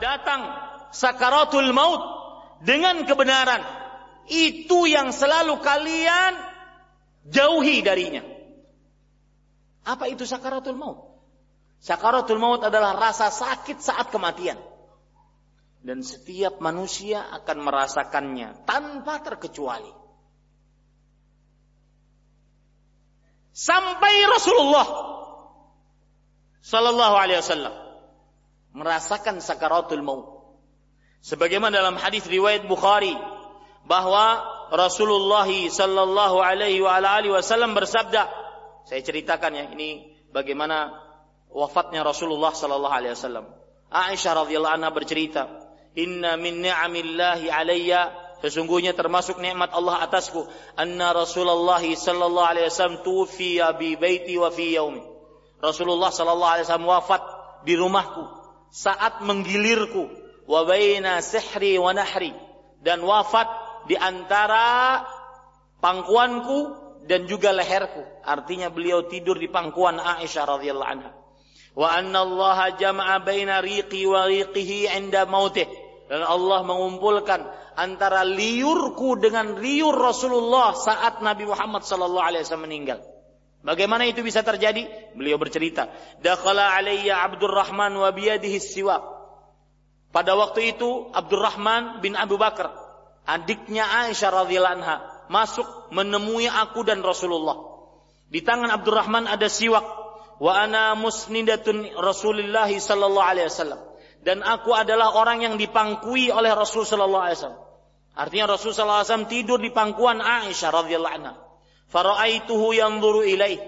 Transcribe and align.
datang 0.00 0.48
sakaratul 0.90 1.70
maut 1.76 2.02
dengan 2.64 3.06
kebenaran, 3.06 3.62
itu 4.26 4.90
yang 4.90 5.14
selalu 5.14 5.60
kalian 5.62 6.34
jauhi 7.28 7.84
darinya. 7.84 8.24
Apa 9.86 10.10
itu 10.10 10.28
sakaratul 10.28 10.76
maut? 10.76 11.08
Sakaratul 11.78 12.42
maut 12.42 12.60
adalah 12.60 12.98
rasa 12.98 13.30
sakit 13.30 13.78
saat 13.78 14.10
kematian. 14.10 14.58
Dan 15.78 16.02
setiap 16.02 16.58
manusia 16.58 17.22
akan 17.38 17.62
merasakannya 17.62 18.66
tanpa 18.66 19.22
terkecuali. 19.22 19.94
Sampai 23.54 24.14
Rasulullah 24.26 24.86
sallallahu 26.62 27.14
alaihi 27.14 27.40
wasallam 27.42 27.87
merasakan 28.78 29.42
sakaratul 29.42 30.06
maut. 30.06 30.38
Sebagaimana 31.18 31.82
dalam 31.82 31.98
hadis 31.98 32.22
riwayat 32.30 32.70
Bukhari 32.70 33.10
bahwa 33.82 34.38
Rasulullah 34.70 35.50
sallallahu 35.50 36.38
alaihi 36.38 36.78
wa 36.78 36.94
alihi 36.94 37.34
wasallam 37.34 37.74
bersabda, 37.74 38.30
saya 38.86 39.00
ceritakan 39.02 39.50
ya 39.58 39.64
ini 39.74 40.14
bagaimana 40.30 40.94
wafatnya 41.50 42.06
Rasulullah 42.06 42.54
sallallahu 42.54 42.94
alaihi 42.94 43.18
wasallam. 43.18 43.50
Aisyah 43.90 44.46
radhiyallahu 44.46 44.76
anha 44.78 44.94
bercerita, 44.94 45.50
"Inna 45.98 46.38
min 46.38 46.62
ni'amillahi 46.62 47.50
alayya" 47.50 48.28
Sesungguhnya 48.38 48.94
termasuk 48.94 49.42
nikmat 49.42 49.74
Allah 49.74 49.98
atasku, 50.06 50.46
anna 50.78 51.10
Rasulullah 51.10 51.82
sallallahu 51.82 52.46
alaihi 52.46 52.70
wasallam 52.70 53.02
tufiya 53.02 53.74
bi 53.74 53.98
baiti 53.98 54.38
wa 54.38 54.46
fi 54.46 54.78
yaumi. 54.78 55.02
Rasulullah 55.58 56.14
sallallahu 56.14 56.46
alaihi 56.46 56.66
wasallam 56.70 56.86
wafat 56.86 57.22
di 57.66 57.74
rumahku 57.74 58.37
saat 58.68 59.24
menggilirku 59.24 60.08
wa 60.48 60.64
baina 60.64 61.20
sihri 61.20 61.76
wa 61.76 61.92
nahri 61.92 62.32
dan 62.80 63.02
wafat 63.04 63.48
di 63.88 63.96
antara 63.96 65.02
pangkuanku 65.80 66.88
dan 67.08 67.24
juga 67.24 67.50
leherku. 67.56 68.04
Artinya 68.22 68.68
beliau 68.68 69.08
tidur 69.08 69.40
di 69.40 69.48
pangkuan 69.48 69.96
Aisyah 69.96 70.44
radhiyallahu 70.44 70.90
anha. 70.92 71.10
Wa 71.72 71.94
anna 71.94 72.26
Allah 72.26 72.76
jama'a 72.76 73.22
baina 73.24 73.64
riqi 73.64 74.04
wa 74.04 74.28
riqihi 74.28 74.90
'inda 74.92 75.24
mautih. 75.24 75.68
Dan 76.08 76.24
Allah 76.24 76.64
mengumpulkan 76.64 77.44
antara 77.76 78.24
liurku 78.24 79.20
dengan 79.20 79.60
liur 79.60 79.92
Rasulullah 79.92 80.72
saat 80.72 81.20
Nabi 81.20 81.44
Muhammad 81.44 81.84
sallallahu 81.84 82.24
alaihi 82.24 82.42
wasallam 82.44 82.66
meninggal. 82.66 82.98
Bagaimana 83.62 84.06
itu 84.06 84.22
bisa 84.22 84.40
terjadi? 84.46 84.86
Beliau 85.18 85.36
bercerita, 85.36 85.90
"Dakhala 86.22 86.78
alayya 86.78 87.26
Abdurrahman 87.26 87.94
wa 87.98 88.10
biyadihi 88.14 88.58
siwak." 88.62 89.02
Pada 90.14 90.38
waktu 90.38 90.78
itu 90.78 91.10
Abdurrahman 91.12 92.00
bin 92.00 92.14
Abu 92.14 92.38
Bakar, 92.38 92.72
adiknya 93.26 93.84
Aisyah 94.06 94.30
radhiyallahu 94.46 94.76
anha, 94.80 94.96
masuk 95.28 95.66
menemui 95.92 96.48
aku 96.48 96.86
dan 96.86 97.02
Rasulullah. 97.04 97.58
Di 98.30 98.40
tangan 98.40 98.72
Abdurrahman 98.72 99.26
ada 99.28 99.50
siwak. 99.50 99.84
Wa 100.38 100.64
ana 100.64 100.94
musnidatun 100.94 101.98
Rasulullah 101.98 102.70
sallallahu 102.70 103.26
alaihi 103.26 103.50
wasallam 103.50 103.88
dan 104.22 104.42
aku 104.42 104.74
adalah 104.74 105.14
orang 105.14 105.46
yang 105.46 105.54
dipangkui 105.54 106.34
oleh 106.34 106.50
Rasul 106.54 106.82
sallallahu 106.82 107.24
alaihi 107.24 107.38
wasallam. 107.38 107.62
Artinya 108.18 108.46
Rasul 108.50 108.74
sallallahu 108.74 109.00
alaihi 109.02 109.10
wasallam 109.10 109.30
tidur 109.30 109.58
di 109.62 109.70
pangkuan 109.70 110.18
Aisyah 110.18 110.70
radhiyallahu 110.74 111.16
anha. 111.22 111.34
Faraaituhu 111.88 112.76
yanzuru 112.76 113.24
ilaih. 113.24 113.60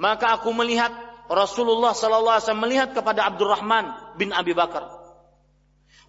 Maka 0.00 0.40
aku 0.40 0.50
melihat 0.54 0.90
Rasulullah 1.30 1.94
sallallahu 1.94 2.36
alaihi 2.36 2.46
wasallam 2.46 2.64
melihat 2.66 2.88
kepada 2.90 3.30
Abdurrahman 3.30 4.16
bin 4.18 4.34
Abi 4.34 4.50
Bakar. 4.56 4.90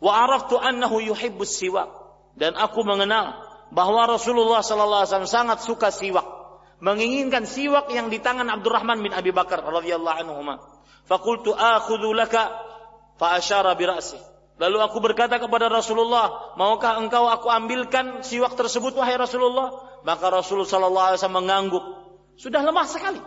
Wa 0.01 0.25
araftu 0.25 0.57
annahu 0.57 0.97
yuhibbus 0.97 1.61
siwak. 1.61 1.89
Dan 2.33 2.57
aku 2.57 2.81
mengenal 2.81 3.37
bahwa 3.69 4.09
Rasulullah 4.09 4.65
sallallahu 4.65 5.05
alaihi 5.05 5.11
wasallam 5.13 5.29
sangat 5.29 5.59
suka 5.61 5.93
siwak. 5.93 6.25
Menginginkan 6.81 7.45
siwak 7.45 7.93
yang 7.93 8.09
di 8.09 8.17
tangan 8.17 8.49
Abdurrahman 8.49 9.05
bin 9.05 9.13
Abi 9.13 9.29
Bakar 9.29 9.61
radhiyallahu 9.61 10.17
anhu. 10.25 10.57
Fakultu 11.05 11.53
akhudhu 11.53 12.17
laka 12.17 12.71
Fa 13.21 13.37
asyara 13.37 13.77
bi 13.77 13.85
Lalu 14.61 14.77
aku 14.77 15.01
berkata 15.01 15.41
kepada 15.41 15.73
Rasulullah, 15.73 16.53
"Maukah 16.53 17.01
engkau 17.01 17.25
aku 17.25 17.49
ambilkan 17.49 18.21
siwak 18.21 18.53
tersebut 18.53 18.93
wahai 18.93 19.17
Rasulullah?" 19.17 19.73
Maka 20.05 20.29
Rasulullah 20.29 20.69
sallallahu 20.69 21.07
alaihi 21.09 21.17
wasallam 21.17 21.39
mengangguk. 21.41 21.85
Sudah 22.37 22.61
lemah 22.61 22.85
sekali. 22.85 23.17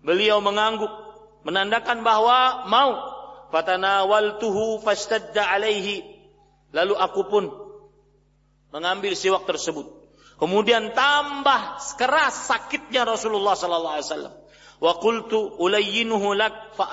Beliau 0.00 0.40
mengangguk 0.40 0.88
menandakan 1.44 2.00
bahwa 2.00 2.64
mau. 2.72 2.96
Fatanawaltuhu 3.52 4.80
fastadda 4.80 5.52
alaihi. 5.52 6.00
Lalu 6.72 6.94
aku 6.96 7.28
pun 7.28 7.44
mengambil 8.72 9.12
siwak 9.12 9.44
tersebut. 9.44 9.84
Kemudian 10.40 10.96
tambah 10.96 11.76
keras 12.00 12.48
sakitnya 12.48 13.04
Rasulullah 13.04 13.52
sallallahu 13.52 13.94
alaihi 14.00 14.08
wasallam. 14.08 14.34
Wa 14.80 14.96
qultu 14.96 15.60
ulayyinuhu 15.60 16.32
lak 16.32 16.72
fa 16.72 16.88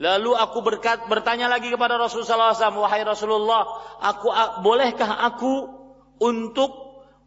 Lalu 0.00 0.32
aku 0.32 0.64
berkat, 0.64 1.04
bertanya 1.06 1.52
lagi 1.52 1.68
kepada 1.68 2.00
Rasulullah 2.00 2.56
SAW, 2.56 2.80
wahai 2.80 3.04
Rasulullah, 3.04 3.68
aku 4.00 4.32
bolehkah 4.64 5.20
aku 5.28 5.68
untuk 6.16 6.72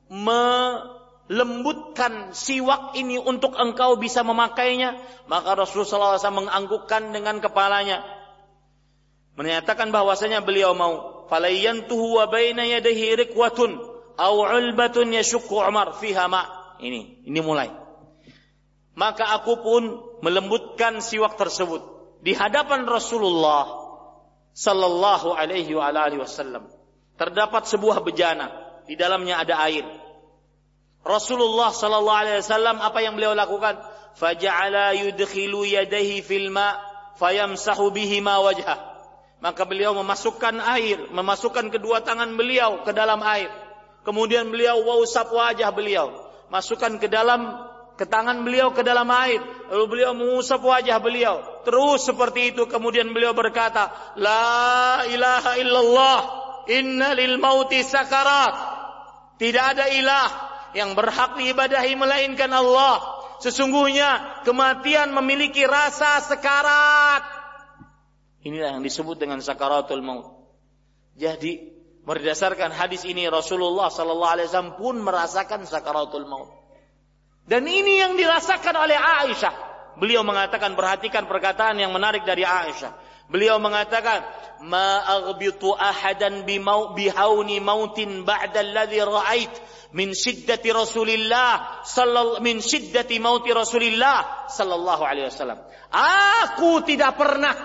melembutkan 0.10 2.34
siwak 2.34 2.98
ini 2.98 3.22
untuk 3.22 3.54
engkau 3.54 4.02
bisa 4.02 4.26
memakainya? 4.26 4.98
Maka 5.30 5.54
Rasulullah 5.54 6.18
SAW 6.18 6.42
menganggukkan 6.42 7.14
dengan 7.14 7.38
kepalanya. 7.38 8.02
Menyatakan 9.40 9.94
bahwasanya 9.94 10.42
beliau 10.42 10.74
mau. 10.74 11.14
Falayyantuhu 11.26 12.22
wa 12.22 12.30
baina 12.30 12.70
yadahi 12.70 13.18
rikwatun 13.18 13.82
au 14.14 14.46
ulbatun 14.46 15.10
yashukku 15.16 15.58
Umar 15.58 15.98
fiha 15.98 16.30
ma. 16.30 16.46
Ini, 16.84 17.24
ini 17.24 17.40
mulai. 17.40 17.72
Maka 19.00 19.32
aku 19.32 19.64
pun 19.64 19.84
melembutkan 20.24 21.00
siwak 21.00 21.40
tersebut 21.40 21.95
di 22.22 22.32
hadapan 22.36 22.88
Rasulullah 22.88 23.86
sallallahu 24.56 25.36
alaihi 25.36 25.76
wasallam. 25.76 26.72
Terdapat 27.16 27.68
sebuah 27.68 28.04
bejana 28.04 28.52
di 28.88 28.96
dalamnya 29.00 29.40
ada 29.40 29.60
air. 29.68 29.84
Rasulullah 31.06 31.72
sallallahu 31.72 32.22
alaihi 32.28 32.40
wasallam 32.44 32.78
apa 32.82 33.00
yang 33.04 33.16
beliau 33.16 33.36
lakukan? 33.38 33.78
Faja'ala 34.16 34.96
yudkhilu 34.96 35.68
yadayhi 35.68 36.24
fil 36.24 36.50
ma 36.52 36.76
fayamsahu 37.20 37.92
bihi 37.92 38.24
ma 38.24 38.40
wajhah. 38.44 38.80
Maka 39.44 39.68
beliau 39.68 39.94
memasukkan 39.94 40.58
air 40.64 41.12
memasukkan 41.12 41.70
kedua 41.70 42.02
tangan 42.02 42.34
beliau 42.40 42.82
ke 42.88 42.96
dalam 42.96 43.20
air. 43.22 43.52
Kemudian 44.08 44.50
beliau 44.50 44.82
wausap 44.86 45.30
wajah 45.30 45.70
beliau 45.76 46.26
masukkan 46.50 46.98
ke 47.02 47.10
dalam 47.10 47.65
ke 47.96 48.06
tangan 48.08 48.44
beliau 48.44 48.76
ke 48.76 48.84
dalam 48.84 49.08
air. 49.12 49.40
Lalu 49.72 49.86
beliau 49.88 50.12
mengusap 50.16 50.60
wajah 50.62 51.00
beliau. 51.00 51.64
Terus 51.64 52.08
seperti 52.08 52.56
itu 52.56 52.68
kemudian 52.68 53.12
beliau 53.16 53.32
berkata 53.32 53.92
la 54.20 55.04
ilaha 55.08 55.56
illallah 55.60 56.20
inna 56.72 57.16
lil 57.16 57.40
mauti 57.40 57.82
sakarat. 57.82 58.54
Tidak 59.36 59.64
ada 59.76 59.92
ilah 59.92 60.30
yang 60.76 60.96
berhak 60.96 61.36
diibadahi 61.40 61.96
melainkan 61.96 62.52
Allah. 62.52 63.04
Sesungguhnya 63.44 64.44
kematian 64.48 65.12
memiliki 65.12 65.68
rasa 65.68 66.24
sekarat 66.24 67.36
inilah 68.46 68.78
yang 68.78 68.86
disebut 68.86 69.18
dengan 69.18 69.42
sakaratul 69.42 70.06
maut. 70.06 70.46
Jadi 71.18 71.74
berdasarkan 72.06 72.70
hadis 72.70 73.02
ini 73.10 73.26
Rasulullah 73.26 73.90
sallallahu 73.90 74.34
alaihi 74.38 74.48
wasallam 74.54 74.78
pun 74.78 75.02
merasakan 75.02 75.66
sakaratul 75.66 76.30
maut 76.30 76.54
dan 77.46 77.62
ini 77.70 78.02
yang 78.02 78.18
dirasakan 78.18 78.74
oleh 78.74 78.98
Aisyah. 78.98 79.54
Beliau 80.02 80.26
mengatakan 80.26 80.74
perhatikan 80.74 81.30
perkataan 81.30 81.78
yang 81.78 81.94
menarik 81.94 82.26
dari 82.26 82.42
Aisyah. 82.42 82.92
Beliau 83.30 83.58
mengatakan, 83.62 84.22
"Ma 84.66 85.02
aghbitu 85.02 85.74
ahadan 85.74 86.46
bimau 86.46 86.94
bihauni 86.98 87.62
mautin 87.62 88.26
ba'da 88.26 88.62
alladhi 88.62 89.02
ra'ait 89.02 89.54
min 89.94 90.14
shiddati 90.14 90.70
Rasulillah 90.74 91.82
sallallahu 91.86 92.42
min 92.42 92.62
shiddati 92.62 93.18
mauti 93.18 93.50
Rasulillah 93.54 94.50
sallallahu 94.50 95.02
alaihi 95.06 95.30
wasallam." 95.30 95.62
Aku 96.50 96.82
tidak 96.86 97.18
pernah 97.18 97.56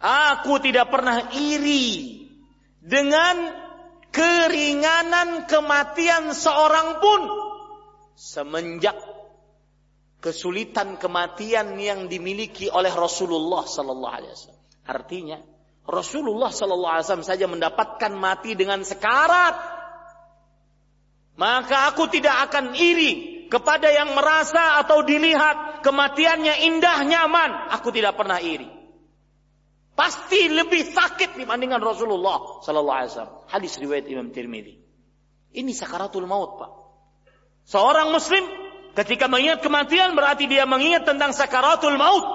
aku 0.00 0.60
tidak 0.64 0.88
pernah 0.88 1.28
iri 1.36 2.24
dengan 2.80 3.36
keringanan 4.08 5.44
kematian 5.44 6.32
seorang 6.32 7.04
pun 7.04 7.49
semenjak 8.20 9.00
kesulitan 10.20 11.00
kematian 11.00 11.80
yang 11.80 12.04
dimiliki 12.12 12.68
oleh 12.68 12.92
Rasulullah 12.92 13.64
sallallahu 13.64 14.14
alaihi 14.20 14.32
wasallam. 14.36 14.64
Artinya 14.84 15.38
Rasulullah 15.88 16.52
sallallahu 16.52 16.92
alaihi 17.00 17.06
wasallam 17.08 17.24
saja 17.24 17.48
mendapatkan 17.48 18.12
mati 18.12 18.52
dengan 18.52 18.84
sekarat. 18.84 19.56
Maka 21.40 21.88
aku 21.88 22.12
tidak 22.12 22.52
akan 22.52 22.76
iri 22.76 23.48
kepada 23.48 23.88
yang 23.88 24.12
merasa 24.12 24.76
atau 24.84 25.00
dilihat 25.00 25.80
kematiannya 25.80 26.68
indah 26.68 27.00
nyaman. 27.08 27.72
Aku 27.80 27.88
tidak 27.88 28.20
pernah 28.20 28.36
iri. 28.36 28.68
Pasti 29.96 30.52
lebih 30.52 30.84
sakit 30.84 31.40
dibandingkan 31.40 31.80
Rasulullah 31.80 32.60
sallallahu 32.60 32.98
alaihi 33.00 33.12
wasallam. 33.16 33.36
Hadis 33.48 33.80
riwayat 33.80 34.04
Imam 34.12 34.28
Tirmidzi. 34.28 34.76
Ini 35.56 35.72
sakaratul 35.72 36.28
maut, 36.28 36.60
Pak. 36.60 36.79
Seorang 37.70 38.10
muslim 38.10 38.42
ketika 38.98 39.30
mengingat 39.30 39.62
kematian 39.62 40.18
berarti 40.18 40.50
dia 40.50 40.66
mengingat 40.66 41.06
tentang 41.06 41.30
sakaratul 41.30 41.94
maut. 41.94 42.26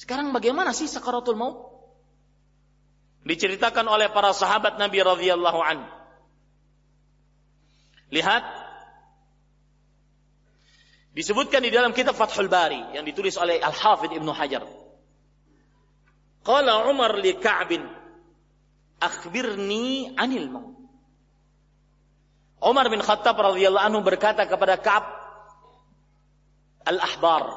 Sekarang 0.00 0.32
bagaimana 0.32 0.72
sih 0.72 0.88
sakaratul 0.88 1.36
maut? 1.36 1.76
Diceritakan 3.28 3.84
oleh 3.84 4.08
para 4.08 4.32
sahabat 4.32 4.80
Nabi 4.80 5.04
radhiyallahu 5.04 5.60
an. 5.60 5.84
Lihat 8.08 8.44
disebutkan 11.12 11.60
di 11.60 11.68
dalam 11.74 11.92
kitab 11.92 12.16
Fathul 12.16 12.48
Bari 12.48 12.96
yang 12.96 13.04
ditulis 13.04 13.36
oleh 13.36 13.60
Al-Hafidh 13.60 14.14
Ibnu 14.14 14.30
Hajar 14.30 14.62
Qala 16.46 16.86
Umar 16.86 17.18
li 17.18 17.34
Ka'bin, 17.42 17.82
akhbirni 19.02 20.14
anil 20.14 20.46
maut. 20.46 20.75
Umar 22.60 22.88
bin 22.88 23.04
Khattab 23.04 23.36
radhiyallahu 23.36 23.84
anhu 23.84 24.00
berkata 24.00 24.48
kepada 24.48 24.80
Ka'ab 24.80 25.04
al-ahbar, 26.88 27.52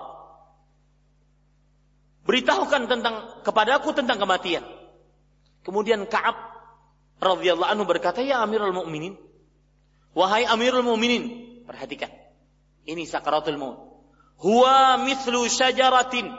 beritahukan 2.28 2.90
tentang 2.90 3.16
kepadaku 3.48 3.96
tentang 3.96 4.20
kematian. 4.20 4.66
Kemudian 5.64 6.04
Ka'ab 6.10 6.36
radhiyallahu 7.24 7.72
anhu 7.72 7.86
berkata, 7.88 8.20
"Ya 8.20 8.44
Amirul 8.44 8.76
Mukminin, 8.76 9.16
wahai 10.12 10.44
Amirul 10.44 10.84
Mukminin, 10.84 11.50
perhatikan. 11.70 12.10
Ini 12.90 13.06
sakaratul 13.06 13.62
maut. 13.62 13.78
Huwa 14.42 14.98
mithlu 15.06 15.46
syajaratin 15.46 16.32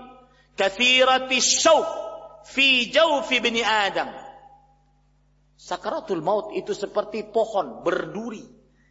kathirati 0.58 1.38
syauq 1.38 1.86
fi 2.42 2.90
jawfi 2.90 3.38
bini 3.38 3.62
Adam. 3.62 4.10
Sakaratul 5.70 6.18
maut 6.18 6.50
itu 6.58 6.74
seperti 6.74 7.30
pohon 7.30 7.86
berduri 7.86 8.42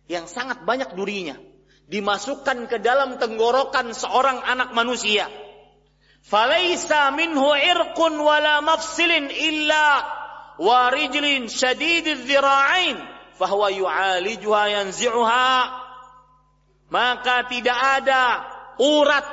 yang 0.08 0.32
sangat 0.32 0.64
banyak 0.64 0.96
durinya 0.96 1.36
dimasukkan 1.92 2.72
ke 2.72 2.80
dalam 2.80 3.20
tenggorokan 3.20 3.92
seorang 3.92 4.40
anak 4.48 4.72
manusia. 4.72 5.28
Falaisa 6.24 7.12
minhu 7.12 7.52
irqun 7.52 8.16
wala 8.24 8.64
mafsilin 8.64 9.28
illa 9.28 10.08
warijlin 10.56 11.52
syadididh 11.52 12.24
dhira'ain 12.24 12.96
fahuwa 13.36 13.76
yu'alijuha 13.76 14.64
yanzi'uha 14.80 15.52
maka 16.88 17.44
tidak 17.52 17.76
ada 17.76 18.24
urat, 18.80 19.28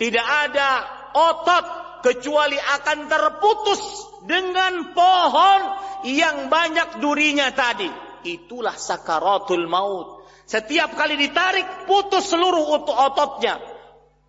tidak 0.00 0.24
ada 0.24 0.70
otot 1.12 1.66
kecuali 2.08 2.56
akan 2.56 3.04
terputus 3.04 3.80
dengan 4.26 4.92
pohon 4.92 5.60
yang 6.06 6.50
banyak 6.52 7.00
durinya 7.00 7.50
tadi. 7.54 7.88
Itulah 8.26 8.74
sakaratul 8.74 9.70
maut. 9.70 10.26
Setiap 10.46 10.94
kali 10.94 11.18
ditarik, 11.18 11.86
putus 11.90 12.30
seluruh 12.30 12.62
ototnya. 12.78 13.58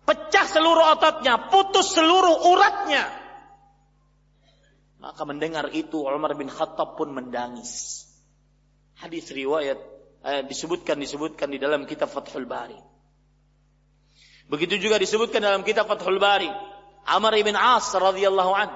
Pecah 0.02 0.46
seluruh 0.46 0.98
ototnya, 0.98 1.50
putus 1.50 1.94
seluruh 1.94 2.50
uratnya. 2.50 3.06
Maka 4.98 5.22
mendengar 5.22 5.70
itu 5.70 6.02
Umar 6.02 6.34
bin 6.34 6.50
Khattab 6.50 6.98
pun 6.98 7.14
mendangis. 7.14 8.02
Hadis 8.98 9.30
riwayat 9.30 9.78
eh, 10.26 10.42
disebutkan 10.42 10.98
disebutkan 10.98 11.54
di 11.54 11.62
dalam 11.62 11.86
kitab 11.86 12.10
Fathul 12.10 12.50
Bari. 12.50 12.78
Begitu 14.50 14.80
juga 14.82 14.98
disebutkan 14.98 15.38
dalam 15.38 15.62
kitab 15.62 15.86
Fathul 15.86 16.18
Bari 16.18 16.50
Amr 17.08 17.40
ibn 17.40 17.56
As 17.56 17.88
radhiyallahu 17.96 18.52
an. 18.52 18.68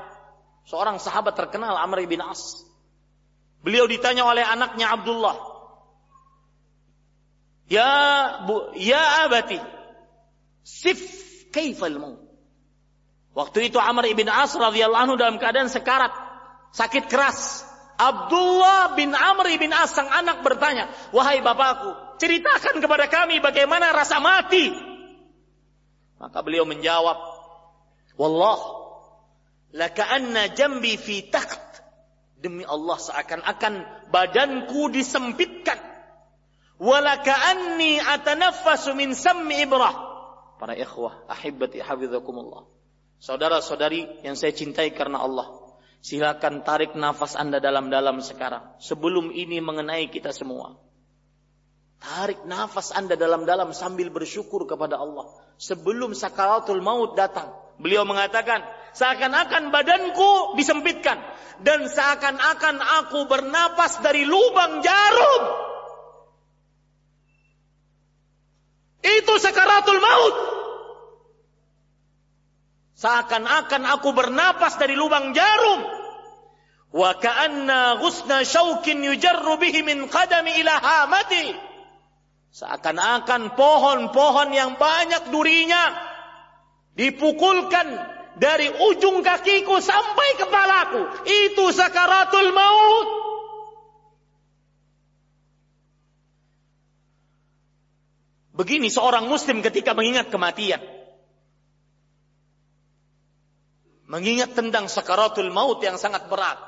Seorang 0.66 1.02
sahabat 1.02 1.34
terkenal 1.34 1.74
Amr 1.74 2.06
ibn 2.06 2.22
As. 2.22 2.62
Beliau 3.62 3.86
ditanya 3.86 4.26
oleh 4.26 4.42
anaknya 4.42 4.90
Abdullah. 4.94 5.36
Ya 7.70 7.92
bu, 8.44 8.74
ya 8.74 9.26
abati. 9.26 9.58
Sif 10.62 10.98
kaifal 11.54 11.98
maut. 11.98 12.22
Waktu 13.32 13.72
itu 13.72 13.80
Amr 13.80 14.12
ibn 14.12 14.28
As 14.28 14.52
radhiyallahu 14.52 15.02
anhu 15.08 15.16
dalam 15.16 15.40
keadaan 15.40 15.72
sekarat, 15.72 16.12
sakit 16.76 17.08
keras. 17.08 17.64
Abdullah 17.96 18.92
bin 18.98 19.14
Amr 19.16 19.56
ibn 19.56 19.72
As 19.72 19.94
sang 19.94 20.10
anak 20.10 20.44
bertanya, 20.44 20.90
"Wahai 21.16 21.40
bapakku, 21.40 22.18
ceritakan 22.20 22.82
kepada 22.82 23.08
kami 23.08 23.40
bagaimana 23.40 23.94
rasa 23.94 24.20
mati." 24.20 24.68
Maka 26.20 26.38
beliau 26.44 26.68
menjawab, 26.68 27.18
Wallah, 28.20 28.81
laka'anna 29.72 30.52
jambi 30.52 30.94
fi 31.00 31.28
takt. 31.28 31.82
Demi 32.42 32.66
Allah 32.66 32.98
seakan-akan 32.98 33.74
badanku 34.10 34.90
disempitkan. 34.90 35.78
Walaka'anni 36.82 38.02
atanaffasu 38.02 38.98
min 38.98 39.14
sammi 39.14 39.62
ibrah. 39.62 39.94
Para 40.58 40.74
ikhwah, 40.74 41.26
ahibati 41.30 41.78
hafizakumullah. 41.78 42.66
Saudara-saudari 43.22 44.26
yang 44.26 44.34
saya 44.34 44.50
cintai 44.50 44.90
karena 44.90 45.22
Allah. 45.22 45.62
Silakan 46.02 46.66
tarik 46.66 46.98
nafas 46.98 47.38
Anda 47.38 47.62
dalam-dalam 47.62 48.18
sekarang. 48.18 48.74
Sebelum 48.82 49.30
ini 49.30 49.62
mengenai 49.62 50.10
kita 50.10 50.34
semua. 50.34 50.74
Tarik 52.02 52.42
nafas 52.50 52.90
Anda 52.90 53.14
dalam-dalam 53.14 53.70
sambil 53.70 54.10
bersyukur 54.10 54.66
kepada 54.66 54.98
Allah. 54.98 55.30
Sebelum 55.62 56.18
sakaratul 56.18 56.82
maut 56.82 57.14
datang. 57.14 57.54
Beliau 57.78 58.02
mengatakan, 58.02 58.66
seakan-akan 58.92 59.72
badanku 59.72 60.56
disempitkan 60.56 61.20
dan 61.62 61.86
seakan-akan 61.86 62.76
aku 63.02 63.24
bernapas 63.30 64.02
dari 64.02 64.26
lubang 64.26 64.82
jarum. 64.82 65.42
Itu 69.02 69.34
sakaratul 69.42 69.98
maut. 69.98 70.36
Seakan-akan 73.02 73.82
aku 73.98 74.14
bernapas 74.14 74.78
dari 74.78 74.94
lubang 74.94 75.34
jarum. 75.34 75.82
Wa 76.92 77.18
ka'anna 77.18 77.98
ghusna 77.98 78.46
syaukin 78.46 79.02
yujarru 79.02 79.58
bihi 79.58 79.82
min 79.82 80.06
qadami 80.06 80.54
ila 80.62 80.78
hamati. 80.78 81.56
Seakan-akan 82.52 83.56
pohon-pohon 83.58 84.54
yang 84.54 84.76
banyak 84.76 85.32
durinya 85.32 85.96
dipukulkan 86.94 87.96
dari 88.36 88.68
ujung 88.70 89.20
kakiku 89.20 89.80
sampai 89.80 90.28
kepalaku. 90.40 91.02
Itu 91.28 91.68
sakaratul 91.72 92.50
maut. 92.52 93.08
Begini 98.52 98.92
seorang 98.92 99.26
muslim 99.26 99.64
ketika 99.64 99.96
mengingat 99.96 100.28
kematian. 100.28 100.80
Mengingat 104.04 104.52
tentang 104.52 104.92
sakaratul 104.92 105.48
maut 105.48 105.80
yang 105.80 105.96
sangat 105.96 106.28
berat. 106.28 106.60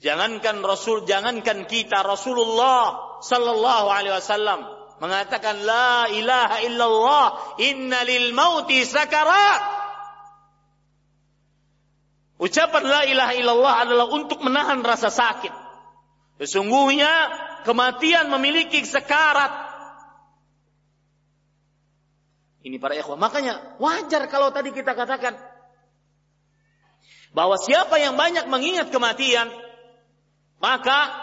Jangankan 0.00 0.64
Rasul, 0.64 1.04
jangankan 1.08 1.68
kita 1.68 2.04
Rasulullah 2.04 3.20
sallallahu 3.20 3.86
alaihi 3.88 4.16
wasallam 4.16 4.85
mengatakan 4.96 5.60
la 5.64 6.08
ilaha 6.08 6.56
illallah 6.64 7.26
inna 7.60 8.00
lil 8.04 8.32
mauti 8.32 8.80
sakarat 8.84 9.76
ucapan 12.40 12.84
la 12.84 13.00
ilaha 13.08 13.32
illallah 13.36 13.74
adalah 13.84 14.06
untuk 14.12 14.40
menahan 14.44 14.80
rasa 14.84 15.08
sakit. 15.08 15.52
Sesungguhnya 16.36 17.08
kematian 17.64 18.28
memiliki 18.28 18.84
sekarat. 18.84 19.64
Ini 22.60 22.76
para 22.82 22.98
ikhwah 22.98 23.16
makanya 23.16 23.78
wajar 23.78 24.26
kalau 24.26 24.50
tadi 24.50 24.74
kita 24.74 24.92
katakan 24.92 25.38
bahwa 27.30 27.54
siapa 27.62 27.94
yang 28.02 28.18
banyak 28.18 28.50
mengingat 28.50 28.90
kematian 28.90 29.46
maka 30.58 31.14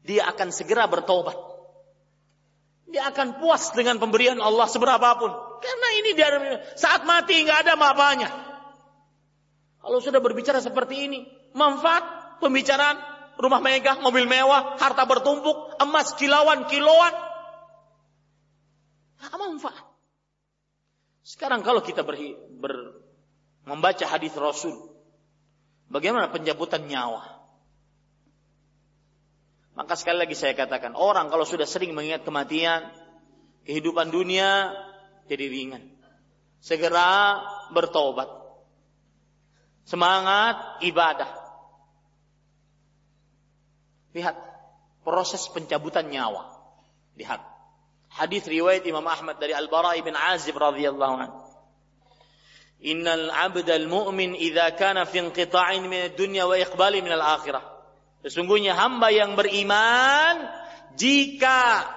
dia 0.00 0.24
akan 0.32 0.48
segera 0.48 0.88
bertobat 0.88 1.36
dia 2.92 3.08
akan 3.08 3.40
puas 3.40 3.72
dengan 3.72 3.96
pemberian 3.96 4.36
Allah 4.38 4.68
seberapapun. 4.68 5.32
Karena 5.64 5.88
ini 5.98 6.10
dia 6.12 6.28
saat 6.76 7.08
mati 7.08 7.40
nggak 7.40 7.66
ada 7.66 7.72
apa-apanya. 7.74 8.28
Kalau 9.82 9.98
sudah 9.98 10.22
berbicara 10.22 10.62
seperti 10.62 11.10
ini, 11.10 11.26
manfaat 11.56 12.38
pembicaraan 12.38 13.00
rumah 13.40 13.58
megah, 13.58 13.98
mobil 13.98 14.28
mewah, 14.30 14.78
harta 14.78 15.02
bertumpuk, 15.08 15.80
emas 15.82 16.14
kilauan, 16.14 16.70
kiloan. 16.70 17.14
Apa 19.22 19.42
manfaat. 19.42 19.82
Sekarang 21.26 21.66
kalau 21.66 21.82
kita 21.82 22.06
ber, 22.06 22.14
ber, 22.62 23.02
membaca 23.66 24.06
hadis 24.06 24.34
Rasul, 24.38 24.74
bagaimana 25.90 26.30
penjemputan 26.30 26.86
nyawa? 26.86 27.41
Maka 29.72 29.96
sekali 29.96 30.20
lagi 30.20 30.36
saya 30.36 30.52
katakan, 30.52 30.92
orang 30.92 31.32
kalau 31.32 31.48
sudah 31.48 31.64
sering 31.64 31.96
mengingat 31.96 32.28
kematian, 32.28 32.92
kehidupan 33.64 34.12
dunia 34.12 34.74
jadi 35.30 35.46
ringan. 35.48 35.82
segera 36.62 37.42
bertobat. 37.74 38.30
Semangat 39.82 40.78
ibadah. 40.86 41.26
Lihat 44.14 44.38
proses 45.02 45.42
pencabutan 45.50 46.06
nyawa. 46.06 46.54
Lihat. 47.18 47.42
Hadis 48.14 48.46
riwayat 48.46 48.86
Imam 48.86 49.02
Ahmad 49.08 49.42
dari 49.42 49.56
Al-Bara 49.56 49.98
bin 49.98 50.14
Azib 50.14 50.54
radhiyallahu 50.54 51.14
anhu. 51.18 51.38
Innal 52.82 53.26
'abdal 53.32 53.90
mu'min 53.90 54.38
idza 54.38 54.70
kana 54.78 55.02
fi 55.02 55.18
inqita'in 55.18 55.82
min 55.88 56.12
ad-dunya 56.12 56.46
wa 56.46 56.54
iqbali 56.54 57.02
min 57.02 57.10
al-akhirah. 57.10 57.71
Sesungguhnya 58.22 58.78
hamba 58.78 59.10
yang 59.10 59.34
beriman 59.34 60.46
jika 60.94 61.90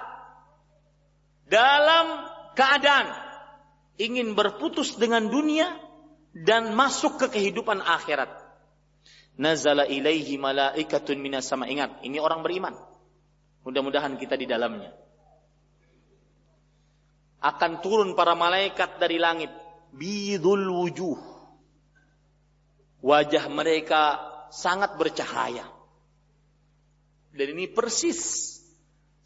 dalam 1.46 2.26
keadaan 2.58 3.14
ingin 3.96 4.34
berputus 4.34 4.98
dengan 4.98 5.30
dunia 5.30 5.70
dan 6.34 6.74
masuk 6.74 7.22
ke 7.22 7.26
kehidupan 7.30 7.78
akhirat. 7.78 8.28
Nazala 9.36 9.84
ilaihi 9.86 10.40
malaikatun 10.40 11.20
minas 11.20 11.46
sama. 11.46 11.68
Ingat, 11.68 12.02
ini 12.02 12.16
orang 12.18 12.40
beriman. 12.40 12.72
Mudah-mudahan 13.62 14.16
kita 14.16 14.34
di 14.34 14.48
dalamnya. 14.48 14.96
Akan 17.44 17.84
turun 17.84 18.16
para 18.16 18.32
malaikat 18.32 18.96
dari 18.96 19.20
langit. 19.20 19.52
Bidul 19.92 20.66
wujuh. 20.72 21.20
Wajah 23.04 23.44
mereka 23.52 24.18
sangat 24.48 24.96
bercahaya. 24.96 25.75
Dan 27.36 27.52
ini 27.52 27.68
persis 27.68 28.52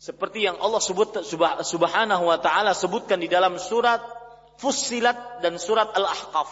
seperti 0.01 0.45
yang 0.45 0.59
Allah 0.59 0.83
sebut 0.83 1.23
subhanahu 1.63 2.25
wa 2.27 2.39
ta'ala 2.43 2.75
sebutkan 2.75 3.23
di 3.23 3.31
dalam 3.31 3.57
surat 3.57 4.03
Fussilat 4.61 5.41
dan 5.41 5.57
surat 5.57 5.89
Al-Ahqaf. 5.97 6.51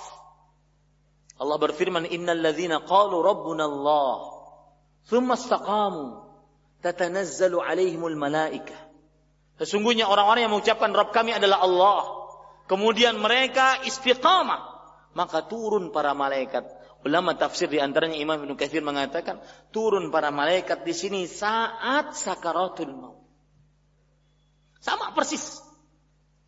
Allah 1.38 1.58
berfirman, 1.60 2.08
Innal 2.08 2.40
ladhina 2.40 2.80
qalu 2.80 3.20
Rabbuna 3.20 3.68
Allah, 3.68 4.16
thumma 5.04 5.36
istaqamu, 5.36 6.24
tatanazzalu 6.80 7.60
alaihimul 7.60 8.16
malaika. 8.16 8.72
Sesungguhnya 9.60 10.06
orang-orang 10.08 10.46
yang 10.46 10.52
mengucapkan 10.54 10.94
Rabb 10.94 11.10
kami 11.10 11.34
adalah 11.34 11.60
Allah. 11.66 12.02
Kemudian 12.70 13.18
mereka 13.18 13.82
istiqamah. 13.82 14.78
Maka 15.18 15.42
turun 15.50 15.90
para 15.90 16.14
malaikat. 16.14 16.62
Ulama 17.08 17.32
tafsir 17.32 17.72
di 17.72 17.80
antaranya 17.80 18.20
Imam 18.20 18.36
Ibn 18.36 18.52
Kathir 18.52 18.84
mengatakan, 18.84 19.40
turun 19.72 20.12
para 20.12 20.28
malaikat 20.28 20.84
di 20.84 20.92
sini 20.92 21.24
saat 21.24 22.12
sakaratul 22.12 22.92
maut. 22.92 23.24
Sama 24.84 25.16
persis. 25.16 25.64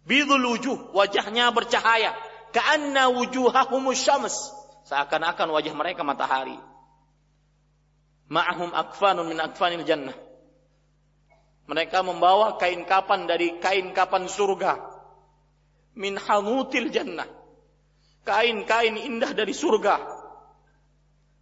Bidul 0.05 0.45
wujuh, 0.45 0.93
wajahnya 0.93 1.49
bercahaya. 1.49 2.13
Ka'anna 2.53 3.09
wujuhahumus 3.09 4.05
syams. 4.05 4.37
Seakan-akan 4.85 5.49
wajah 5.49 5.73
mereka 5.73 6.05
matahari. 6.05 6.61
Ma'ahum 8.29 8.71
akfanun 8.77 9.27
min 9.33 9.41
akfanil 9.41 9.87
jannah. 9.89 10.15
Mereka 11.71 12.03
membawa 12.03 12.59
kain 12.59 12.83
kapan 12.83 13.31
dari 13.31 13.63
kain 13.63 13.95
kapan 13.95 14.27
surga. 14.27 14.83
Min 15.95 16.19
hanutil 16.19 16.91
jannah. 16.91 17.27
Kain-kain 18.27 18.99
indah 18.99 19.31
dari 19.31 19.55
surga. 19.55 20.10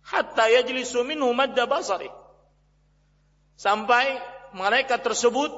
Hatta 0.08 0.48
yajlisu 0.48 1.04
minhu 1.04 1.28
madda 1.36 1.68
basari. 1.68 2.08
Sampai 3.60 4.16
mereka 4.56 4.96
tersebut 4.96 5.50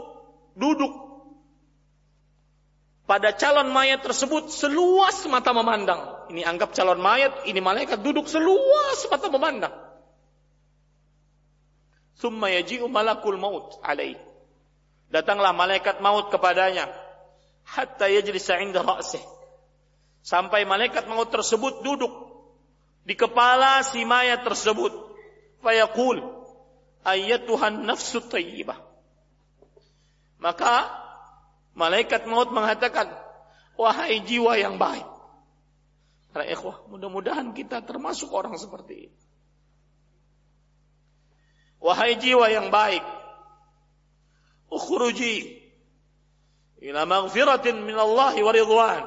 duduk 0.59 1.11
pada 3.11 3.35
calon 3.35 3.75
mayat 3.75 4.07
tersebut 4.07 4.55
seluas 4.55 5.27
mata 5.27 5.51
memandang. 5.51 6.31
Ini 6.31 6.47
anggap 6.47 6.71
calon 6.75 7.03
mayat, 7.03 7.43
ini 7.47 7.59
malaikat 7.59 8.03
duduk 8.03 8.31
seluas 8.31 9.03
mata 9.11 9.27
memandang. 9.27 9.75
Thumma 12.23 12.55
yaji'u 12.55 12.87
malakul 12.87 13.35
maut 13.35 13.83
alaih. 13.83 14.15
Datanglah 15.11 15.51
malaikat 15.51 15.99
maut 15.99 16.31
kepadanya. 16.31 16.87
Hatta 17.67 18.07
yajlisa 18.07 18.63
inda 18.63 18.87
ra'sih. 18.87 19.23
Sampai 20.23 20.63
malaikat 20.63 21.11
maut 21.11 21.35
tersebut 21.35 21.83
duduk 21.83 22.13
di 23.05 23.15
kepala 23.17 23.85
si 23.87 24.05
mayat 24.05 24.45
tersebut. 24.45 24.93
Fayaqul, 25.61 26.25
ayyatuhan 27.05 27.85
nafsu 27.85 28.25
tayyibah. 28.25 28.81
Maka 30.41 31.01
Malaikat 31.81 32.27
maut 32.27 32.51
mengatakan, 32.51 33.09
wahai 33.79 34.21
jiwa 34.27 34.59
yang 34.59 34.77
baik. 34.77 35.07
Para 36.31 36.47
ikhwah, 36.47 36.87
mudah-mudahan 36.91 37.55
kita 37.55 37.83
termasuk 37.83 38.31
orang 38.31 38.55
seperti 38.59 39.11
ini. 39.11 39.19
Wahai 41.81 42.21
jiwa 42.21 42.53
yang 42.53 42.69
baik, 42.69 43.01
ukhruji 44.69 45.65
ila 46.85 47.09
maghfiratin 47.09 47.81
min 47.81 47.97
Allah 47.97 48.37
wa 48.37 48.53
ridwan. 48.53 49.05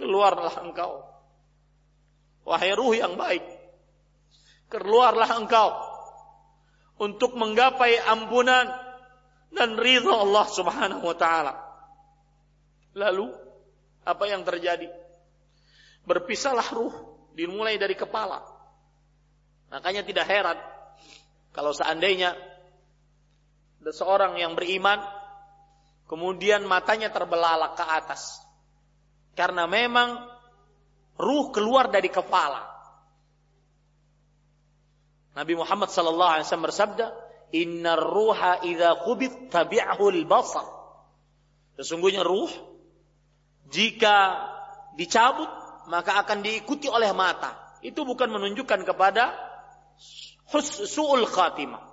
Keluarlah 0.00 0.56
engkau. 0.64 1.04
Wahai 2.46 2.70
ruh 2.78 2.94
yang 2.94 3.18
baik, 3.18 3.42
keluarlah 4.70 5.34
engkau 5.34 5.74
untuk 7.02 7.34
menggapai 7.34 7.98
ampunan 8.06 8.70
dan 9.50 9.74
ridha 9.74 10.14
Allah 10.14 10.46
Subhanahu 10.46 11.02
wa 11.02 11.16
taala. 11.18 11.54
Lalu 12.94 13.28
apa 14.06 14.24
yang 14.30 14.46
terjadi? 14.46 14.86
Berpisahlah 16.06 16.70
ruh 16.70 16.94
dimulai 17.34 17.76
dari 17.76 17.98
kepala. 17.98 18.40
Makanya 19.74 20.06
tidak 20.06 20.30
heran 20.30 20.58
kalau 21.50 21.74
seandainya 21.74 22.38
ada 23.82 23.92
seorang 23.92 24.38
yang 24.38 24.54
beriman 24.54 25.02
kemudian 26.06 26.62
matanya 26.68 27.10
terbelalak 27.10 27.74
ke 27.74 27.84
atas 27.86 28.38
karena 29.34 29.66
memang 29.66 30.35
ruh 31.16 31.52
keluar 31.52 31.88
dari 31.92 32.08
kepala. 32.12 32.64
Nabi 35.36 35.52
Muhammad 35.52 35.92
sallallahu 35.92 36.32
alaihi 36.40 36.46
wasallam 36.48 36.68
bersabda, 36.72 37.06
Innar 37.52 38.00
ruha 38.00 38.64
idza 38.64 39.04
qubit 39.04 39.52
tabi'ahu 39.52 40.04
al-basar. 40.10 40.66
Sesungguhnya 41.76 42.24
ruh 42.24 42.48
jika 43.68 44.34
dicabut 44.96 45.46
maka 45.92 46.18
akan 46.24 46.42
diikuti 46.42 46.88
oleh 46.90 47.12
mata. 47.12 47.78
Itu 47.84 48.02
bukan 48.02 48.32
menunjukkan 48.32 48.82
kepada 48.82 49.36
su'ul 50.88 51.28
khatimah. 51.28 51.84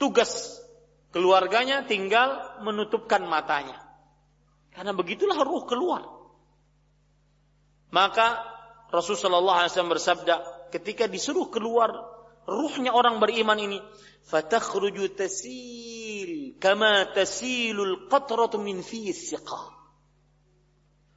Tugas 0.00 0.58
keluarganya 1.12 1.86
tinggal 1.86 2.58
menutupkan 2.64 3.22
matanya. 3.28 3.78
Karena 4.74 4.92
begitulah 4.96 5.38
ruh 5.44 5.64
keluar. 5.68 6.15
Maka 7.96 8.44
Rasulullah 8.92 9.64
SAW 9.64 9.88
bersabda 9.96 10.68
ketika 10.68 11.08
disuruh 11.08 11.48
keluar 11.48 11.88
ruhnya 12.44 12.92
orang 12.92 13.16
beriman 13.24 13.56
ini 13.56 13.80
fatakhruju 14.28 15.16
tasil 15.16 16.60
kama 16.60 17.08
tasilul 17.16 18.04
qatratu 18.12 18.60
min 18.60 18.84
fi 18.84 19.16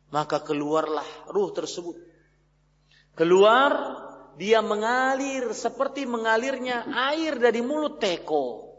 maka 0.09 0.39
keluarlah 0.39 1.05
ruh 1.35 1.51
tersebut. 1.51 1.99
Keluar 3.13 3.75
dia 4.39 4.63
mengalir 4.63 5.51
seperti 5.51 6.07
mengalirnya 6.07 6.87
air 7.11 7.35
dari 7.35 7.59
mulut 7.59 7.99
teko. 7.99 8.71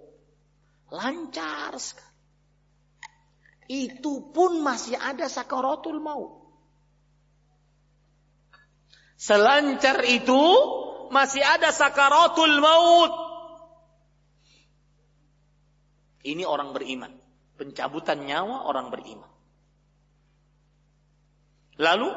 Lancar 0.89 1.77
sekali. 1.77 2.09
Itu 3.71 4.33
pun 4.35 4.65
masih 4.65 4.97
ada 4.99 5.31
sakaratul 5.31 6.01
maut 6.03 6.40
selancar 9.21 10.01
itu 10.09 10.41
masih 11.13 11.45
ada 11.45 11.69
sakaratul 11.69 12.57
maut 12.65 13.13
ini 16.25 16.45
orang 16.45 16.77
beriman. 16.77 17.13
Pencabutan 17.57 18.25
nyawa 18.25 18.65
orang 18.69 18.89
beriman. 18.89 19.29
Lalu 21.81 22.09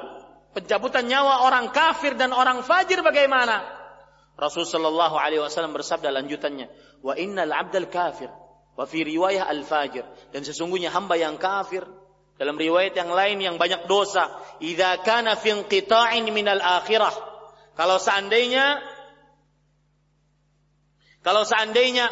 pencabutan 0.56 1.08
nyawa 1.08 1.48
orang 1.48 1.72
kafir 1.72 2.16
dan 2.20 2.36
orang 2.36 2.64
fajir 2.64 3.00
bagaimana? 3.00 3.64
Rasul 4.36 4.68
sallallahu 4.68 5.16
alaihi 5.16 5.44
wasallam 5.44 5.76
bersabda 5.76 6.12
lanjutannya, 6.12 6.68
"Wa 7.00 7.16
innal 7.16 7.52
'abdal 7.52 7.88
kafir 7.88 8.32
wa 8.76 8.84
fi 8.88 9.04
riwayah 9.08 9.48
al-fajir." 9.48 10.04
Dan 10.36 10.44
sesungguhnya 10.44 10.92
hamba 10.92 11.16
yang 11.16 11.40
kafir 11.40 11.84
dalam 12.38 12.58
riwayat 12.58 12.98
yang 12.98 13.14
lain 13.14 13.38
yang 13.40 13.56
banyak 13.62 13.86
dosa, 13.86 14.30
"Idza 14.58 15.02
kana 15.06 15.38
fi 15.38 15.54
inqita'in 15.54 16.26
minal 16.34 16.60
akhirah." 16.60 17.14
Kalau 17.74 17.98
seandainya 17.98 18.82
kalau 21.24 21.48
seandainya 21.48 22.12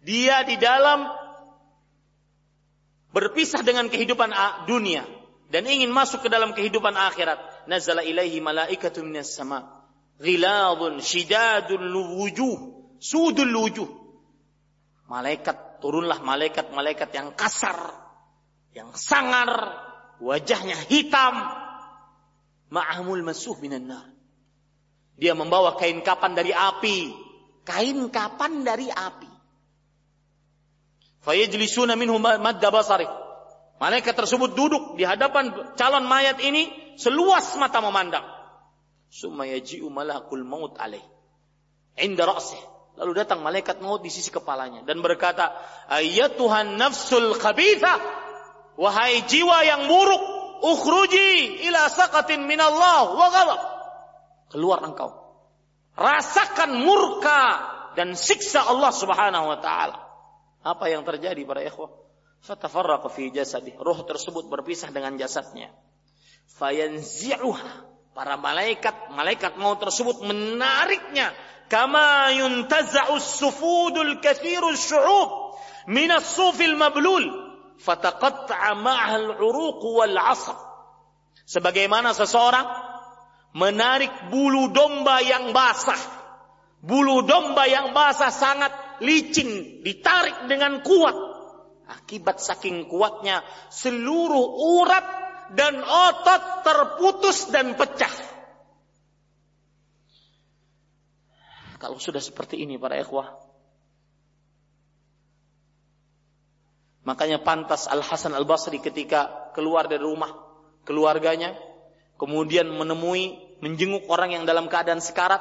dia 0.00 0.40
di 0.48 0.56
dalam 0.56 1.04
berpisah 3.12 3.60
dengan 3.60 3.90
kehidupan 3.92 4.32
dunia. 4.64 5.04
dan 5.48 5.64
ingin 5.64 5.88
masuk 5.88 6.24
ke 6.24 6.28
dalam 6.28 6.52
kehidupan 6.52 6.92
akhirat, 6.92 7.64
nazala 7.64 8.04
ilaihi 8.04 8.36
malaikatu 8.36 9.00
minas 9.00 9.32
sama. 9.32 9.64
Ghiladun 10.20 11.00
shidadul 11.00 11.88
wujuh, 12.20 12.84
sudul 13.00 13.56
wujuh. 13.56 13.88
Malaikat 15.08 15.80
turunlah 15.80 16.20
malaikat-malaikat 16.20 17.08
yang 17.16 17.32
kasar, 17.32 17.80
yang 18.76 18.92
sangar, 18.94 19.74
wajahnya 20.20 20.76
hitam. 20.88 21.34
Ma'amul 22.68 23.24
masuh 23.24 23.56
minan. 23.64 23.88
Dia 25.16 25.32
membawa 25.32 25.74
kain 25.80 26.04
kapan 26.04 26.36
dari 26.36 26.52
api. 26.52 27.10
Kain 27.64 28.12
kapan 28.12 28.62
dari 28.64 28.92
api. 28.92 29.30
Fayajlisuna 31.24 31.96
minhu 31.96 32.20
madda 32.20 32.68
basari. 32.68 33.08
Malaikat 33.78 34.14
tersebut 34.14 34.58
duduk 34.58 34.98
di 34.98 35.06
hadapan 35.06 35.54
calon 35.78 36.04
mayat 36.04 36.42
ini 36.42 36.68
seluas 36.98 37.54
mata 37.56 37.78
memandang. 37.78 38.26
Summa 39.08 39.48
yaji'u 39.48 39.88
malakul 39.88 40.44
maut 40.44 40.76
alaih. 40.76 41.02
Inda 41.96 42.28
ra'sih. 42.28 42.58
Lalu 42.98 43.22
datang 43.22 43.40
malaikat 43.46 43.78
maut 43.78 44.02
di 44.02 44.10
sisi 44.10 44.28
kepalanya 44.34 44.82
dan 44.82 44.98
berkata, 44.98 45.54
Tuhan 46.34 46.74
nafsul 46.74 47.38
khabitha. 47.38 48.26
Wahai 48.78 49.26
jiwa 49.26 49.66
yang 49.66 49.90
buruk, 49.90 50.22
ukhruji 50.62 51.66
ila 51.66 51.90
saqatin 51.90 52.46
minallah 52.46 53.10
wa 53.10 53.26
ghadab. 53.26 53.60
Keluar 54.54 54.86
engkau. 54.86 55.10
Rasakan 55.98 56.86
murka 56.86 57.42
dan 57.98 58.14
siksa 58.14 58.62
Allah 58.70 58.94
Subhanahu 58.94 59.50
wa 59.50 59.58
taala. 59.58 59.98
Apa 60.62 60.94
yang 60.94 61.02
terjadi 61.02 61.42
para 61.42 61.66
ikhwah? 61.66 61.90
Fatafarraqa 62.38 63.10
fi 63.10 63.34
jasadih. 63.34 63.74
Roh 63.82 64.06
tersebut 64.06 64.46
berpisah 64.46 64.94
dengan 64.94 65.18
jasadnya. 65.18 65.74
Fayanzi'uha. 66.54 67.98
Para 68.14 68.38
malaikat, 68.38 69.10
malaikat 69.10 69.58
maut 69.58 69.82
tersebut 69.82 70.22
menariknya. 70.22 71.34
Kama 71.66 72.30
yuntaza'u 72.30 73.18
sufudul 73.18 74.22
kathiru 74.22 74.70
syu'ub. 74.70 75.58
Minas 75.90 76.30
sufil 76.30 76.78
mablul. 76.78 77.47
Fataqatta'a 77.78 78.74
uruq 79.38 79.82
wal 79.82 80.18
asab. 80.18 80.58
Sebagaimana 81.48 82.12
seseorang 82.12 82.66
menarik 83.56 84.10
bulu 84.28 84.68
domba 84.74 85.24
yang 85.24 85.56
basah. 85.56 85.98
Bulu 86.78 87.26
domba 87.26 87.66
yang 87.66 87.90
basah 87.96 88.30
sangat 88.30 88.70
licin, 89.02 89.82
ditarik 89.82 90.46
dengan 90.46 90.78
kuat 90.84 91.28
Akibat 91.88 92.36
saking 92.36 92.84
kuatnya 92.84 93.40
seluruh 93.72 94.44
urat 94.76 95.06
dan 95.56 95.80
otot 95.80 96.60
terputus 96.60 97.48
dan 97.48 97.72
pecah. 97.80 98.12
Kalau 101.80 101.96
sudah 101.96 102.20
seperti 102.20 102.60
ini 102.60 102.76
para 102.76 103.00
ikhwah. 103.00 103.47
Makanya 107.08 107.40
pantas 107.40 107.88
Al 107.88 108.04
Hasan 108.04 108.36
Al 108.36 108.44
Basri 108.44 108.84
ketika 108.84 109.48
keluar 109.56 109.88
dari 109.88 110.04
rumah 110.04 110.28
keluarganya, 110.84 111.56
kemudian 112.20 112.68
menemui 112.68 113.56
menjenguk 113.64 114.04
orang 114.12 114.36
yang 114.36 114.44
dalam 114.44 114.68
keadaan 114.68 115.00
sekarat. 115.00 115.40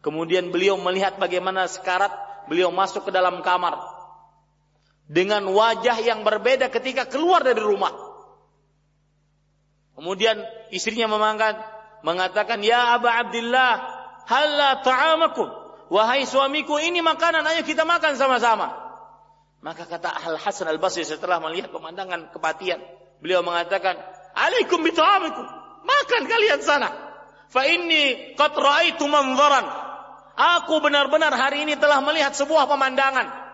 Kemudian 0.00 0.48
beliau 0.48 0.80
melihat 0.80 1.20
bagaimana 1.20 1.68
sekarat, 1.68 2.08
beliau 2.48 2.72
masuk 2.72 3.04
ke 3.04 3.12
dalam 3.12 3.44
kamar 3.44 3.76
dengan 5.04 5.44
wajah 5.44 6.00
yang 6.00 6.24
berbeda 6.24 6.72
ketika 6.72 7.04
keluar 7.04 7.44
dari 7.44 7.60
rumah. 7.60 7.92
Kemudian 9.92 10.40
istrinya 10.72 11.12
memangkat, 11.12 11.60
mengatakan, 12.00 12.64
Ya 12.64 12.96
Aba 12.96 13.12
Abdullah, 13.28 13.72
halla 14.24 14.80
ta'amakum. 14.80 15.52
Wahai 15.92 16.24
suamiku, 16.24 16.80
ini 16.80 17.04
makanan, 17.04 17.44
ayo 17.44 17.60
kita 17.60 17.84
makan 17.84 18.16
sama-sama. 18.16 18.85
Maka 19.64 19.88
kata 19.88 20.12
Al 20.12 20.36
Hasan 20.36 20.68
Al 20.68 20.78
Basri 20.78 21.02
setelah 21.02 21.40
melihat 21.40 21.72
pemandangan 21.72 22.30
kematian, 22.30 22.78
beliau 23.20 23.40
mengatakan, 23.40 23.96
Alaikum 24.36 24.84
bita'amikum. 24.84 25.46
Makan 25.86 26.22
kalian 26.28 26.60
sana. 26.60 26.92
Fa 27.48 27.64
inni 27.64 28.36
qad 28.36 28.52
ra'aitu 28.52 29.08
manzaran. 29.08 29.64
Aku 30.36 30.84
benar-benar 30.84 31.32
hari 31.32 31.64
ini 31.64 31.80
telah 31.80 32.04
melihat 32.04 32.36
sebuah 32.36 32.68
pemandangan 32.68 33.46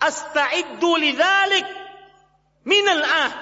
asta'iddu 0.00 0.96
lidzalik 0.96 1.68
minal 2.64 3.04
ah. 3.04 3.32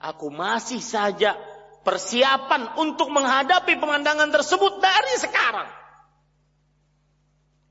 Aku 0.00 0.28
masih 0.28 0.80
saja 0.84 1.36
persiapan 1.84 2.76
untuk 2.80 3.08
menghadapi 3.08 3.76
pemandangan 3.80 4.28
tersebut 4.32 4.80
dari 4.80 5.14
sekarang. 5.16 5.68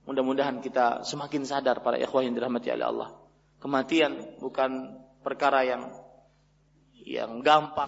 Mudah-mudahan 0.10 0.58
kita 0.62 1.06
semakin 1.06 1.46
sadar 1.46 1.86
para 1.86 1.98
ikhwah 2.02 2.26
yang 2.26 2.34
dirahmati 2.34 2.74
oleh 2.74 2.90
Allah. 2.90 3.10
Kematian 3.64 4.44
bukan 4.44 4.92
perkara 5.24 5.64
yang 5.64 5.88
yang 7.00 7.40
gampang. 7.40 7.88